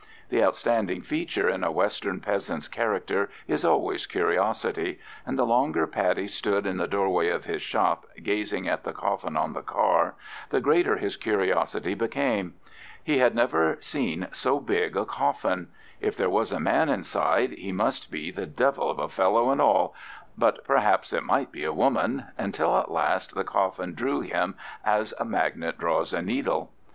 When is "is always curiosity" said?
3.47-4.99